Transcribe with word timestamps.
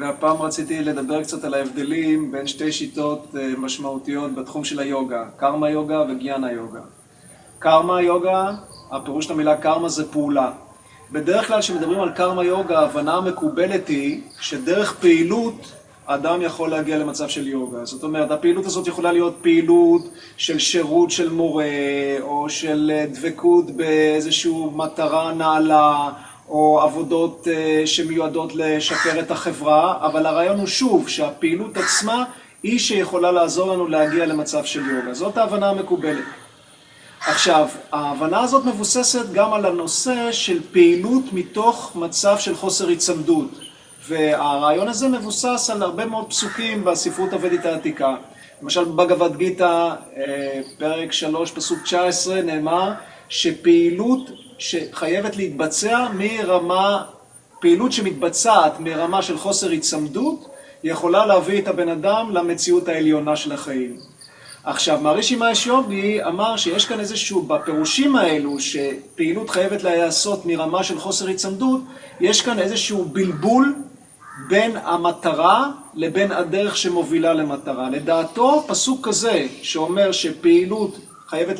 והפעם 0.00 0.42
רציתי 0.42 0.82
לדבר 0.82 1.22
קצת 1.22 1.44
על 1.44 1.54
ההבדלים 1.54 2.32
בין 2.32 2.46
שתי 2.46 2.72
שיטות 2.72 3.34
משמעותיות 3.58 4.34
בתחום 4.34 4.64
של 4.64 4.78
היוגה, 4.80 5.24
קרמה 5.36 5.70
יוגה 5.70 6.04
וגיאנה 6.08 6.52
יוגה. 6.52 6.80
קרמה 7.58 8.02
יוגה, 8.02 8.54
הפירוש 8.90 9.26
של 9.26 9.32
המילה 9.32 9.56
קרמה 9.56 9.88
זה 9.88 10.12
פעולה. 10.12 10.52
בדרך 11.12 11.48
כלל 11.48 11.60
כשמדברים 11.60 12.00
על 12.00 12.12
קרמה 12.12 12.44
יוגה, 12.44 12.78
ההבנה 12.78 13.14
המקובלת 13.14 13.88
היא 13.88 14.20
שדרך 14.40 14.92
פעילות 14.92 15.72
אדם 16.06 16.42
יכול 16.42 16.70
להגיע 16.70 16.98
למצב 16.98 17.28
של 17.28 17.48
יוגה. 17.48 17.84
זאת 17.84 18.02
אומרת, 18.02 18.30
הפעילות 18.30 18.66
הזאת 18.66 18.86
יכולה 18.86 19.12
להיות 19.12 19.34
פעילות 19.42 20.02
של 20.36 20.58
שירות 20.58 21.10
של 21.10 21.30
מורה, 21.30 21.64
או 22.20 22.48
של 22.48 23.04
דבקות 23.12 23.70
באיזושהי 23.70 24.52
מטרה 24.74 25.32
נעלה, 25.34 26.10
או 26.50 26.80
עבודות 26.82 27.46
שמיועדות 27.86 28.52
לשפר 28.54 29.20
את 29.20 29.30
החברה, 29.30 30.06
אבל 30.06 30.26
הרעיון 30.26 30.58
הוא 30.58 30.66
שוב, 30.66 31.08
שהפעילות 31.08 31.76
עצמה 31.76 32.24
היא 32.62 32.78
שיכולה 32.78 33.32
לעזור 33.32 33.72
לנו 33.72 33.88
להגיע 33.88 34.26
למצב 34.26 34.64
של 34.64 34.86
יוגה. 34.90 35.14
זאת 35.14 35.38
ההבנה 35.38 35.70
המקובלת. 35.70 36.24
עכשיו, 37.26 37.68
ההבנה 37.92 38.40
הזאת 38.40 38.64
מבוססת 38.64 39.32
גם 39.32 39.52
על 39.52 39.66
הנושא 39.66 40.32
של 40.32 40.60
פעילות 40.72 41.24
מתוך 41.32 41.92
מצב 41.94 42.38
של 42.38 42.56
חוסר 42.56 42.88
היצמדות. 42.88 43.48
והרעיון 44.08 44.88
הזה 44.88 45.08
מבוסס 45.08 45.70
על 45.72 45.82
הרבה 45.82 46.06
מאוד 46.06 46.28
פסוקים 46.28 46.84
בספרות 46.84 47.32
הוודית 47.32 47.66
העתיקה. 47.66 48.14
למשל, 48.62 48.84
בבגבד 48.84 49.36
גיתא, 49.36 49.94
פרק 50.78 51.12
3, 51.12 51.50
פסוק 51.50 51.78
19, 51.84 52.42
נאמר 52.42 52.92
שפעילות 53.28 54.30
שחייבת 54.60 55.36
להתבצע 55.36 56.06
מרמה, 56.14 57.04
פעילות 57.60 57.92
שמתבצעת 57.92 58.80
מרמה 58.80 59.22
של 59.22 59.38
חוסר 59.38 59.70
היצמדות, 59.70 60.48
יכולה 60.84 61.26
להביא 61.26 61.62
את 61.62 61.68
הבן 61.68 61.88
אדם 61.88 62.30
למציאות 62.32 62.88
העליונה 62.88 63.36
של 63.36 63.52
החיים. 63.52 63.96
עכשיו, 64.64 65.00
מהרישי 65.00 65.36
מאהש 65.36 65.66
יוגי 65.66 66.24
אמר 66.24 66.56
שיש 66.56 66.86
כאן 66.86 67.00
איזשהו, 67.00 67.42
בפירושים 67.42 68.16
האלו, 68.16 68.60
שפעילות 68.60 69.50
חייבת 69.50 69.82
להיעשות 69.82 70.46
מרמה 70.46 70.84
של 70.84 70.98
חוסר 70.98 71.26
היצמדות, 71.26 71.80
יש 72.20 72.42
כאן 72.42 72.58
איזשהו 72.58 73.04
בלבול 73.04 73.74
בין 74.48 74.76
המטרה 74.76 75.70
לבין 75.94 76.32
הדרך 76.32 76.76
שמובילה 76.76 77.32
למטרה. 77.32 77.90
לדעתו, 77.90 78.64
פסוק 78.66 79.08
כזה 79.08 79.46
שאומר 79.62 80.12
שפעילות 80.12 80.98
חייבת, 81.30 81.56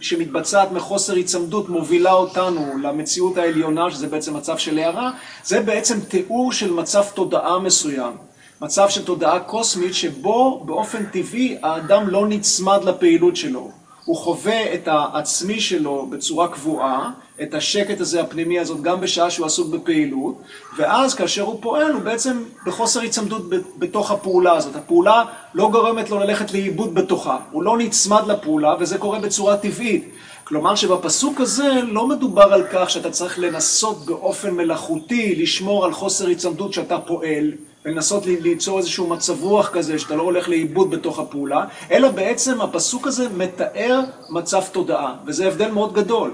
שמתבצעת 0.00 0.72
מחוסר 0.72 1.14
היצמדות 1.14 1.68
מובילה 1.68 2.12
אותנו 2.12 2.78
למציאות 2.82 3.38
העליונה, 3.38 3.90
שזה 3.90 4.06
בעצם 4.06 4.36
מצב 4.36 4.58
של 4.58 4.78
הערה, 4.78 5.10
זה 5.44 5.60
בעצם 5.60 6.00
תיאור 6.00 6.52
של 6.52 6.72
מצב 6.72 7.04
תודעה 7.14 7.58
מסוים. 7.58 8.12
מצב 8.60 8.88
של 8.88 9.04
תודעה 9.04 9.40
קוסמית 9.40 9.94
שבו 9.94 10.62
באופן 10.66 11.06
טבעי 11.06 11.56
האדם 11.62 12.08
לא 12.08 12.26
נצמד 12.26 12.84
לפעילות 12.84 13.36
שלו. 13.36 13.70
הוא 14.04 14.16
חווה 14.16 14.74
את 14.74 14.88
העצמי 14.88 15.60
שלו 15.60 16.06
בצורה 16.10 16.48
קבועה, 16.48 17.10
את 17.42 17.54
השקט 17.54 18.00
הזה 18.00 18.20
הפנימי 18.20 18.58
הזאת 18.58 18.82
גם 18.82 19.00
בשעה 19.00 19.30
שהוא 19.30 19.46
עסוק 19.46 19.68
בפעילות, 19.68 20.34
ואז 20.76 21.14
כאשר 21.14 21.42
הוא 21.42 21.58
פועל 21.62 21.92
הוא 21.92 22.02
בעצם 22.02 22.42
בחוסר 22.66 23.00
היצמדות 23.00 23.42
בתוך 23.78 24.10
הפעולה 24.10 24.52
הזאת. 24.52 24.76
הפעולה 24.76 25.24
לא 25.54 25.70
גורמת 25.70 26.10
לו 26.10 26.18
ללכת 26.18 26.52
לאיבוד 26.52 26.94
בתוכה, 26.94 27.38
הוא 27.50 27.62
לא 27.62 27.78
נצמד 27.78 28.26
לפעולה 28.26 28.74
וזה 28.80 28.98
קורה 28.98 29.18
בצורה 29.18 29.56
טבעית. 29.56 30.04
כלומר 30.44 30.74
שבפסוק 30.74 31.40
הזה 31.40 31.80
לא 31.86 32.06
מדובר 32.06 32.52
על 32.52 32.64
כך 32.72 32.90
שאתה 32.90 33.10
צריך 33.10 33.38
לנסות 33.38 34.06
באופן 34.06 34.50
מלאכותי 34.50 35.34
לשמור 35.42 35.84
על 35.84 35.92
חוסר 35.92 36.26
היצמדות 36.26 36.72
שאתה 36.72 36.98
פועל, 36.98 37.52
ולנסות 37.84 38.26
ליצור 38.26 38.78
איזשהו 38.78 39.06
מצב 39.06 39.42
רוח 39.42 39.68
כזה 39.68 39.98
שאתה 39.98 40.16
לא 40.16 40.22
הולך 40.22 40.48
לאיבוד 40.48 40.90
בתוך 40.90 41.18
הפעולה, 41.18 41.64
אלא 41.90 42.08
בעצם 42.08 42.60
הפסוק 42.60 43.06
הזה 43.06 43.28
מתאר 43.36 44.00
מצב 44.30 44.62
תודעה, 44.72 45.14
וזה 45.26 45.48
הבדל 45.48 45.70
מאוד 45.70 45.92
גדול. 45.92 46.30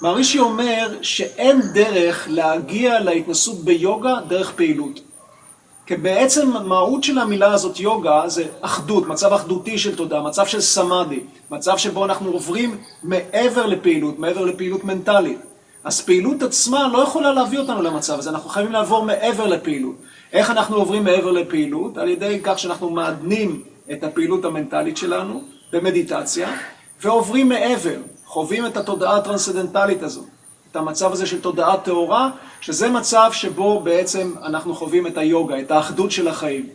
מהרישי 0.00 0.38
אומר 0.38 0.98
שאין 1.02 1.60
דרך 1.60 2.28
להגיע 2.30 3.00
להתנסות 3.00 3.64
ביוגה 3.64 4.14
דרך 4.28 4.52
פעילות. 4.52 5.00
כי 5.86 5.96
בעצם 5.96 6.56
המהות 6.56 7.04
של 7.04 7.18
המילה 7.18 7.52
הזאת 7.52 7.80
יוגה 7.80 8.22
זה 8.26 8.44
אחדות, 8.60 9.06
מצב 9.08 9.32
אחדותי 9.32 9.78
של 9.78 9.96
תודעה, 9.96 10.22
מצב 10.22 10.46
של 10.46 10.60
סמאדי, 10.60 11.20
מצב 11.50 11.76
שבו 11.76 12.04
אנחנו 12.04 12.30
עוברים 12.30 12.78
מעבר 13.02 13.66
לפעילות, 13.66 14.18
מעבר 14.18 14.44
לפעילות 14.44 14.84
מנטלית. 14.84 15.38
אז 15.84 16.00
פעילות 16.00 16.42
עצמה 16.42 16.88
לא 16.88 16.98
יכולה 16.98 17.32
להביא 17.32 17.58
אותנו 17.58 17.82
למצב 17.82 18.18
הזה, 18.18 18.30
אנחנו 18.30 18.50
חייבים 18.50 18.72
לעבור 18.72 19.04
מעבר 19.04 19.46
לפעילות. 19.46 19.94
איך 20.32 20.50
אנחנו 20.50 20.76
עוברים 20.76 21.04
מעבר 21.04 21.30
לפעילות? 21.30 21.98
על 21.98 22.08
ידי 22.08 22.40
כך 22.42 22.58
שאנחנו 22.58 22.90
מעדנים 22.90 23.62
את 23.92 24.04
הפעילות 24.04 24.44
המנטלית 24.44 24.96
שלנו 24.96 25.42
במדיטציה, 25.72 26.48
ועוברים 27.02 27.48
מעבר, 27.48 27.96
חווים 28.34 28.66
את 28.66 28.76
התודעה 28.76 29.16
הטרנסדנטלית 29.16 30.02
הזאת, 30.02 30.24
את 30.70 30.76
המצב 30.76 31.12
הזה 31.12 31.26
של 31.26 31.40
תודעה 31.40 31.76
טהורה, 31.76 32.30
שזה 32.60 32.88
מצב 32.88 33.30
שבו 33.32 33.80
בעצם 33.80 34.34
אנחנו 34.42 34.74
חווים 34.74 35.06
את 35.06 35.18
היוגה, 35.18 35.60
את 35.60 35.70
האחדות 35.70 36.10
של 36.10 36.28
החיים. 36.28 36.68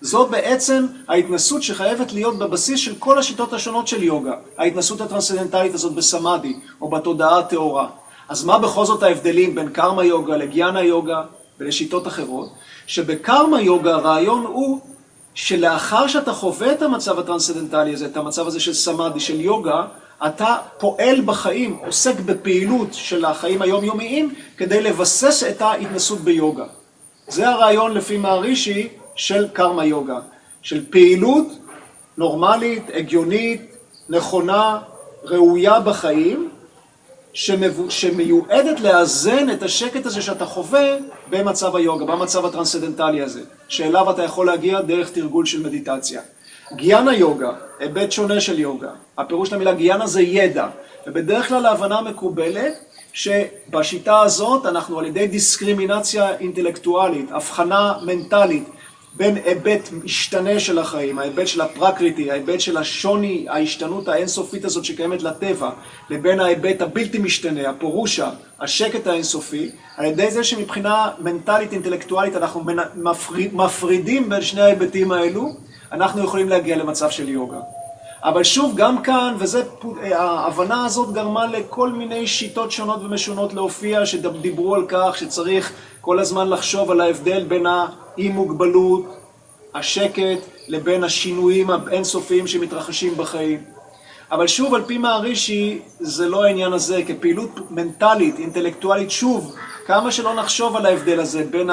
זו 0.00 0.26
בעצם 0.26 0.86
ההתנסות 1.08 1.62
שחייבת 1.62 2.12
להיות 2.12 2.38
בבסיס 2.38 2.80
של 2.80 2.94
כל 2.98 3.18
השיטות 3.18 3.52
השונות 3.52 3.88
של 3.88 4.02
יוגה, 4.02 4.34
ההתנסות 4.58 5.00
הטרנסדנטלית 5.00 5.74
הזאת 5.74 5.92
בסמאדי 5.92 6.56
או 6.80 6.88
בתודעה 6.88 7.38
הטהורה. 7.38 7.88
אז 8.28 8.44
מה 8.44 8.58
בכל 8.58 8.84
זאת 8.84 9.02
ההבדלים 9.02 9.54
בין 9.54 9.68
קרמה 9.68 10.04
יוגה 10.04 10.36
לגיאנה 10.36 10.82
יוגה 10.82 11.22
ולשיטות 11.60 12.06
אחרות? 12.06 12.48
שבקרמה 12.86 13.60
יוגה 13.60 13.94
הרעיון 13.94 14.46
הוא 14.46 14.80
שלאחר 15.34 16.06
שאתה 16.06 16.32
חווה 16.32 16.72
את 16.72 16.82
המצב 16.82 17.18
הטרנסדנטלי 17.18 17.92
הזה, 17.92 18.06
את 18.06 18.16
המצב 18.16 18.46
הזה 18.46 18.60
של 18.60 18.74
סמאדי, 18.74 19.20
של 19.20 19.40
יוגה, 19.40 19.86
אתה 20.26 20.56
פועל 20.78 21.20
בחיים, 21.20 21.78
עוסק 21.86 22.20
בפעילות 22.20 22.88
של 22.92 23.24
החיים 23.24 23.62
היומיומיים 23.62 24.34
כדי 24.56 24.82
לבסס 24.82 25.42
את 25.50 25.62
ההתנסות 25.62 26.20
ביוגה. 26.20 26.64
זה 27.28 27.48
הרעיון 27.48 27.94
לפי 27.94 28.16
מהרישי 28.16 28.88
של 29.14 29.48
קרמה 29.52 29.84
יוגה, 29.84 30.18
של 30.62 30.84
פעילות 30.90 31.46
נורמלית, 32.18 32.82
הגיונית, 32.94 33.76
נכונה, 34.08 34.78
ראויה 35.24 35.80
בחיים, 35.80 36.48
שמיועדת 37.88 38.80
לאזן 38.80 39.50
את 39.50 39.62
השקט 39.62 40.06
הזה 40.06 40.22
שאתה 40.22 40.46
חווה 40.46 40.96
במצב 41.30 41.76
היוגה, 41.76 42.04
במצב 42.04 42.46
הטרנסדנטלי 42.46 43.22
הזה, 43.22 43.40
שאליו 43.68 44.10
אתה 44.10 44.22
יכול 44.22 44.46
להגיע 44.46 44.80
דרך 44.80 45.10
תרגול 45.10 45.46
של 45.46 45.62
מדיטציה. 45.62 46.20
גיאנה 46.72 47.14
יוגה, 47.14 47.50
היבט 47.78 48.12
שונה 48.12 48.40
של 48.40 48.58
יוגה, 48.58 48.90
הפירוש 49.18 49.48
של 49.48 49.54
המילה 49.54 49.74
גיאנה 49.74 50.06
זה 50.06 50.22
ידע, 50.22 50.66
ובדרך 51.06 51.48
כלל 51.48 51.66
ההבנה 51.66 52.00
מקובלת 52.00 52.72
שבשיטה 53.12 54.20
הזאת 54.20 54.66
אנחנו 54.66 54.98
על 54.98 55.06
ידי 55.06 55.26
דיסקרימינציה 55.26 56.36
אינטלקטואלית, 56.38 57.30
הבחנה 57.32 57.94
מנטלית 58.02 58.64
בין 59.16 59.36
היבט 59.44 59.88
משתנה 60.04 60.60
של 60.60 60.78
החיים, 60.78 61.18
ההיבט 61.18 61.46
של 61.46 61.60
הפרקריטי, 61.60 62.30
ההיבט 62.30 62.60
של 62.60 62.76
השוני, 62.76 63.46
ההשתנות 63.48 64.08
האינסופית 64.08 64.64
הזאת 64.64 64.84
שקיימת 64.84 65.22
לטבע, 65.22 65.70
לבין 66.10 66.40
ההיבט 66.40 66.82
הבלתי 66.82 67.18
משתנה, 67.18 67.70
הפורושה, 67.70 68.30
השקט 68.60 69.06
האינסופי, 69.06 69.70
על 69.96 70.04
ידי 70.04 70.30
זה 70.30 70.44
שמבחינה 70.44 71.10
מנטלית 71.18 71.72
אינטלקטואלית 71.72 72.36
אנחנו 72.36 72.64
מפרידים 73.52 74.28
בין 74.28 74.42
שני 74.42 74.60
ההיבטים 74.60 75.12
האלו, 75.12 75.52
אנחנו 75.92 76.24
יכולים 76.24 76.48
להגיע 76.48 76.76
למצב 76.76 77.10
של 77.10 77.28
יוגה. 77.28 77.58
אבל 78.22 78.44
שוב, 78.44 78.76
גם 78.76 79.02
כאן, 79.02 79.34
וההבנה 79.38 80.84
הזאת 80.84 81.12
גרמה 81.12 81.46
לכל 81.46 81.92
מיני 81.92 82.26
שיטות 82.26 82.70
שונות 82.70 83.00
ומשונות 83.02 83.54
להופיע, 83.54 84.06
שדיברו 84.06 84.74
על 84.74 84.84
כך 84.88 85.16
שצריך 85.18 85.72
כל 86.00 86.18
הזמן 86.18 86.48
לחשוב 86.48 86.90
על 86.90 87.00
ההבדל 87.00 87.44
בין 87.44 87.66
האי 87.66 88.28
מוגבלות, 88.28 89.16
השקט, 89.74 90.38
לבין 90.68 91.04
השינויים 91.04 91.70
האינסופיים 91.70 92.46
שמתרחשים 92.46 93.16
בחיים. 93.16 93.64
אבל 94.30 94.46
שוב, 94.46 94.74
על 94.74 94.82
פי 94.86 94.98
מערישי, 94.98 95.80
זה 96.00 96.28
לא 96.28 96.44
העניין 96.44 96.72
הזה, 96.72 97.02
כפעילות 97.06 97.70
מנטלית, 97.70 98.38
אינטלקטואלית, 98.38 99.10
שוב, 99.10 99.54
כמה 99.86 100.12
שלא 100.12 100.34
נחשוב 100.34 100.76
על 100.76 100.86
ההבדל 100.86 101.20
הזה 101.20 101.44
בין 101.50 101.70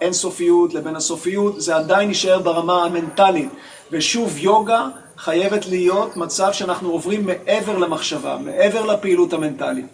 האינסופיות 0.00 0.74
לבין 0.74 0.96
הסופיות, 0.96 1.60
זה 1.60 1.76
עדיין 1.76 2.08
יישאר 2.08 2.38
ברמה 2.38 2.84
המנטלית. 2.84 3.48
ושוב, 3.90 4.38
יוגה 4.38 4.86
חייבת 5.18 5.66
להיות 5.66 6.16
מצב 6.16 6.52
שאנחנו 6.52 6.90
עוברים 6.90 7.26
מעבר 7.26 7.78
למחשבה, 7.78 8.36
מעבר 8.40 8.86
לפעילות 8.86 9.32
המנטלית. 9.32 9.86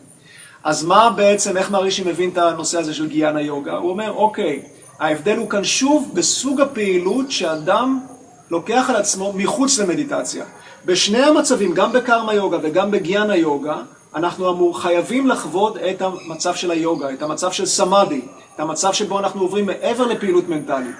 אז 0.64 0.84
מה 0.84 1.10
בעצם, 1.10 1.56
איך 1.56 1.70
מערישי 1.70 2.02
מבין 2.06 2.30
את 2.30 2.38
הנושא 2.38 2.78
הזה 2.78 2.94
של 2.94 3.08
גיאנה 3.08 3.40
יוגה? 3.40 3.76
הוא 3.76 3.90
אומר, 3.90 4.12
אוקיי, 4.12 4.62
ההבדל 4.98 5.36
הוא 5.36 5.48
כאן 5.48 5.64
שוב 5.64 6.10
בסוג 6.14 6.60
הפעילות 6.60 7.30
שאדם 7.30 8.00
לוקח 8.50 8.86
על 8.88 8.96
עצמו 8.96 9.32
מחוץ 9.32 9.78
למדיטציה. 9.78 10.44
בשני 10.84 11.22
המצבים, 11.22 11.74
גם 11.74 11.92
בקרמה 11.92 12.34
יוגה 12.34 12.58
וגם 12.62 12.90
בגיאנה 12.90 13.36
יוגה, 13.36 13.76
אנחנו 14.14 14.50
אמור, 14.50 14.80
חייבים 14.80 15.26
לחוות 15.26 15.76
את 15.76 16.02
המצב 16.02 16.54
של 16.54 16.70
היוגה, 16.70 17.12
את 17.12 17.22
המצב 17.22 17.52
של 17.52 17.66
סמאדי, 17.66 18.20
המצב 18.60 18.92
שבו 18.92 19.18
אנחנו 19.18 19.40
עוברים 19.40 19.66
מעבר 19.66 20.06
לפעילות 20.06 20.48
מנטלית. 20.48 20.96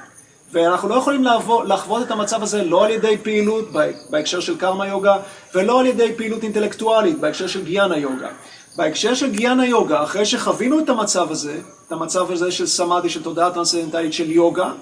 ואנחנו 0.53 0.89
לא 0.89 0.95
יכולים 0.95 1.25
לעבור, 1.25 1.65
לחוות 1.65 2.03
את 2.03 2.11
המצב 2.11 2.43
הזה 2.43 2.63
לא 2.65 2.85
על 2.85 2.91
ידי 2.91 3.17
פעילות 3.23 3.69
בהקשר 4.11 4.41
של 4.41 4.57
קרמה 4.59 4.87
יוגה, 4.87 5.17
ולא 5.55 5.81
על 5.81 5.87
ידי 5.87 6.13
פעילות 6.17 6.43
אינטלקטואלית 6.43 7.21
בהקשר 7.21 7.47
של 7.47 7.65
גיאנה 7.65 7.97
יוגה. 7.97 8.29
בהקשר 8.77 9.15
של 9.15 9.31
גיאנה 9.31 9.67
יוגה, 9.67 10.03
אחרי 10.03 10.27
שחווינו 10.27 10.79
את 10.79 10.89
המצב 10.89 11.31
הזה, 11.31 11.59
את 11.87 11.93
המצב 11.93 12.31
הזה 12.31 12.53
של 12.53 12.67
סמאדי, 12.67 13.09
של 13.09 13.23
תודעה 13.23 13.51
טרנסצנדנטלית 13.51 14.13
של 14.13 14.31
יוגה, 14.31 14.73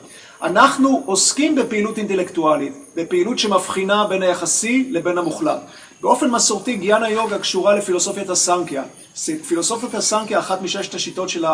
אנחנו 0.43 1.03
עוסקים 1.07 1.55
בפעילות 1.55 1.99
אינטלקטואלית, 1.99 2.73
בפעילות 2.97 3.39
שמבחינה 3.39 4.07
בין 4.07 4.23
היחסי 4.23 4.89
לבין 4.91 5.19
המוחלט. 5.19 5.61
באופן 6.01 6.31
מסורתי 6.31 6.77
גיאנה 6.77 7.11
יוגה 7.11 7.39
קשורה 7.39 7.75
לפילוסופיית 7.75 8.31
הסנקיה. 8.31 8.83
פילוסופיית 9.49 9.95
הסנקיה, 9.95 10.39
אחת 10.39 10.63
מששת 10.63 10.95
השיטות 10.95 11.29
של 11.29 11.45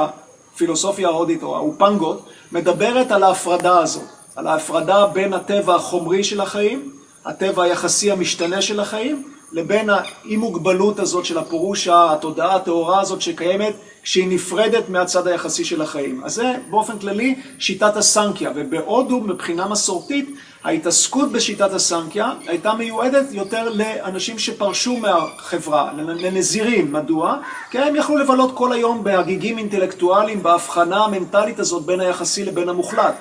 הפילוסופיה 0.55 1.09
ההודית 1.09 1.43
או 1.43 1.57
האופנגות, 1.57 2.27
מדברת 2.53 3.11
על 3.11 3.23
ההפרדה 3.23 3.79
הזאת, 3.79 4.05
על 4.37 4.47
ההפרדה 4.47 5.07
בין 5.07 5.33
הטבע 5.33 5.75
החומרי 5.75 6.25
של 6.25 6.41
החיים, 6.41 6.93
הטבע 7.25 7.63
היחסי 7.63 8.11
המשתנה 8.11 8.63
של 8.63 8.81
החיים, 8.81 9.29
לבין 9.55 9.91
האי 9.91 10.37
מוגבלות 10.37 10.99
הזאת 10.99 11.25
של 11.25 11.39
הפירושה, 11.39 12.13
התודעה 12.13 12.57
הטהורה 12.57 13.01
הזאת 13.01 13.21
שקיימת, 13.21 13.75
שהיא 14.05 14.29
נפרדת 14.29 14.89
מהצד 14.89 15.27
היחסי 15.27 15.65
של 15.65 15.83
החיים. 15.83 16.25
אז 16.25 16.35
זה 16.35 16.53
באופן 16.71 16.99
כללי 16.99 17.35
שיטת 17.59 17.97
הסנקיה, 17.97 18.51
ובהודו 18.55 19.21
מבחינה 19.21 19.69
מסורתית 19.69 20.31
ההתעסקות 20.65 21.33
בשיטת 21.33 21.73
הסנקיה 21.73 22.33
הייתה 22.47 22.75
מיועדת 22.75 23.33
יותר 23.33 23.69
לאנשים 23.73 24.39
שפרשו 24.39 24.97
מהחברה, 24.97 25.93
לנזירים. 25.97 26.93
מדוע? 26.93 27.39
כי 27.71 27.79
הם 27.79 27.97
יכלו 27.97 28.17
לבלות 28.17 28.51
כל 28.55 28.73
היום 28.73 29.05
בהגיגים 29.05 29.59
אינטלקטואליים, 29.59 30.43
בהבחנה 30.43 31.05
המנטלית 31.05 31.59
הזאת 31.59 31.85
בין 31.85 32.01
היחסי 32.01 32.45
לבין 32.45 32.69
המוחלט. 32.69 33.15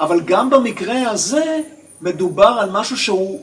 אבל 0.00 0.20
גם 0.20 0.50
במקרה 0.50 1.10
הזה 1.10 1.60
מדובר 2.02 2.58
על 2.60 2.70
משהו 2.70 2.96
שהוא 2.96 3.40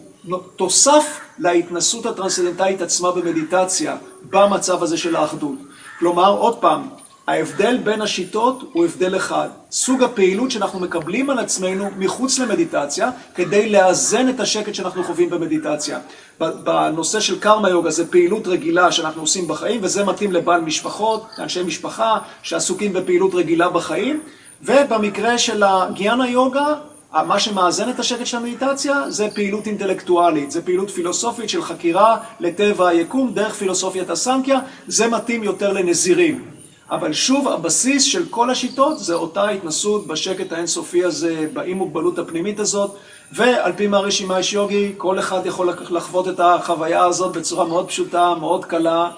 תוסף 0.56 1.27
להתנסות 1.40 2.06
הטרנסצנדנטלית 2.06 2.82
עצמה 2.82 3.12
במדיטציה, 3.12 3.98
במצב 4.30 4.84
הזה 4.84 4.98
של 4.98 5.16
האחדות. 5.16 5.56
כלומר, 6.00 6.38
עוד 6.38 6.58
פעם, 6.58 6.90
ההבדל 7.28 7.78
בין 7.78 8.02
השיטות 8.02 8.70
הוא 8.74 8.86
הבדל 8.86 9.16
אחד. 9.16 9.50
סוג 9.72 10.04
הפעילות 10.04 10.52
שאנחנו 10.52 10.80
מקבלים 10.80 11.30
על 11.30 11.40
עצמנו 11.40 11.90
מחוץ 11.98 12.40
למדיטציה, 12.40 13.10
כדי 13.36 13.70
לאזן 13.70 14.30
את 14.30 14.40
השקט 14.40 14.76
שאנחנו 14.76 15.04
חווים 15.04 15.30
במדיטציה. 15.30 16.00
בנושא 16.40 17.20
של 17.20 17.40
קרמה 17.40 17.70
יוגה 17.70 17.92
זה 17.92 18.12
פעילות 18.12 18.48
רגילה 18.48 18.92
שאנחנו 18.92 19.22
עושים 19.22 19.48
בחיים, 19.48 19.80
וזה 19.84 20.04
מתאים 20.04 20.32
לבעל 20.32 20.62
משפחות, 20.62 21.26
לאנשי 21.38 21.64
משפחה 21.64 22.18
שעסוקים 22.44 22.94
בפעילות 22.94 23.34
רגילה 23.34 23.70
בחיים. 23.70 24.22
ובמקרה 24.62 25.38
של 25.38 25.64
הגיאנה 25.64 26.30
יוגה, 26.30 26.76
מה 27.24 27.40
שמאזן 27.40 27.90
את 27.90 28.00
השקט 28.00 28.26
של 28.26 28.38
המדיטציה 28.38 29.12
זה 29.12 29.28
פעילות 29.36 29.68
אינטלקטואלית, 29.68 30.52
זה 30.52 30.62
פעילות 30.62 30.90
פילוסופית 30.90 31.50
של 31.50 31.62
חקירה 31.62 32.18
לטבע 32.40 32.88
היקום 32.88 33.34
דרך 33.34 33.54
פילוסופיית 33.54 34.10
הסנקיה, 34.10 34.60
זה 34.88 35.08
מתאים 35.08 35.44
יותר 35.44 35.74
לנזירים. 35.74 36.46
אבל 36.92 37.14
שוב, 37.14 37.48
הבסיס 37.48 38.04
של 38.04 38.26
כל 38.30 38.50
השיטות 38.50 39.00
זה 39.00 39.14
אותה 39.14 39.50
התנסות 39.50 40.08
בשקט 40.08 40.52
האינסופי 40.52 41.04
הזה, 41.04 41.48
באי 41.54 41.74
מוגבלות 41.74 42.20
הפנימית 42.20 42.60
הזאת, 42.60 42.92
ועל 43.32 43.72
פי 43.72 43.88
מערישי 43.88 44.26
מאיש 44.26 44.54
יוגי, 44.54 44.92
כל 44.98 45.20
אחד 45.20 45.46
יכול 45.46 45.70
לחוות 45.90 46.28
את 46.28 46.40
החוויה 46.40 47.04
הזאת 47.04 47.38
בצורה 47.38 47.66
מאוד 47.66 47.88
פשוטה, 47.88 48.34
מאוד 48.40 48.66
קלה. 48.66 49.10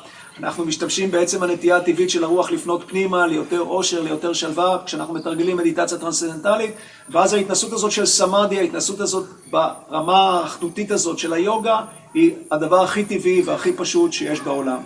אנחנו 0.44 0.66
משתמשים 0.66 1.12
בעצם 1.12 1.44
הנטייה 1.44 1.78
הטבעית 1.78 2.10
של 2.10 2.24
הרוח 2.24 2.52
לפנות 2.52 2.84
פנימה, 2.88 3.28
ליותר 3.28 3.60
עושר, 3.60 4.02
ליותר 4.02 4.34
שלווה, 4.34 4.78
כשאנחנו 4.86 5.14
מתרגלים 5.14 5.58
מדיטציה 5.58 5.98
טרנסצנדנטלית, 5.98 6.72
ואז 7.10 7.34
ההתנסות 7.34 7.74
הזאת 7.74 7.92
של 7.92 8.06
סמאדי, 8.06 8.60
ההתנסות 8.60 9.00
הזאת 9.00 9.26
ברמה 9.50 10.40
האחדותית 10.40 10.92
הזאת 10.92 11.20
של 11.20 11.34
היוגה, 11.34 11.82
היא 12.14 12.32
הדבר 12.52 12.82
הכי 12.84 13.06
טבעי 13.06 13.42
והכי 13.42 13.74
פשוט 13.74 14.14
שיש 14.14 14.42
בעולם. 14.42 14.82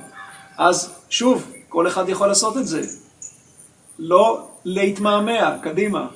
אז 0.57 0.93
שוב, 1.09 1.51
כל 1.69 1.87
אחד 1.87 2.09
יכול 2.09 2.27
לעשות 2.27 2.57
את 2.57 2.67
זה. 2.67 2.81
לא 3.99 4.47
להתמהמה, 4.65 5.57
קדימה. 5.61 6.07